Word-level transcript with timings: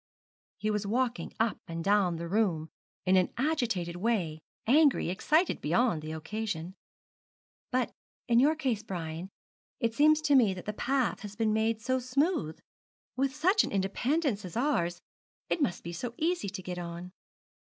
He 0.57 0.71
was 0.71 0.87
walking 0.87 1.31
up 1.39 1.59
and 1.67 1.83
down 1.83 2.15
the 2.15 2.27
room 2.27 2.69
in 3.05 3.15
an 3.17 3.31
agitated 3.37 3.97
way, 3.97 4.39
angry, 4.65 5.09
excited 5.11 5.61
beyond 5.61 6.01
the 6.01 6.11
occasion. 6.11 6.73
'But 7.71 7.91
in 8.27 8.39
your 8.39 8.55
case, 8.55 8.81
Brian, 8.81 9.29
it 9.79 9.93
seems 9.93 10.19
to 10.21 10.33
me 10.33 10.55
that 10.55 10.65
the 10.65 10.73
path 10.73 11.19
has 11.19 11.35
been 11.35 11.53
made 11.53 11.83
so 11.83 11.99
smooth. 11.99 12.57
With 13.15 13.35
such 13.35 13.63
an 13.63 13.71
independence 13.71 14.43
as 14.43 14.57
ours, 14.57 15.01
it 15.49 15.61
must 15.61 15.83
be 15.83 15.93
so 15.93 16.15
easy 16.17 16.49
to 16.49 16.63
get 16.63 16.79
on.' 16.79 17.11